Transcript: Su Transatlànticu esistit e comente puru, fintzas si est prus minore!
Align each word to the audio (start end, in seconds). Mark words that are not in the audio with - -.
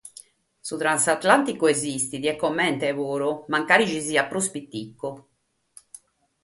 Su 0.67 0.77
Transatlànticu 0.83 1.69
esistit 1.73 2.23
e 2.31 2.33
comente 2.45 2.89
puru, 3.01 3.31
fintzas 3.53 3.93
si 4.09 4.19
est 4.23 4.29
prus 4.33 4.47
minore! 4.53 5.11